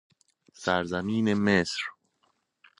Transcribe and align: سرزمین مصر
سرزمین 0.53 1.33
مصر 1.33 1.81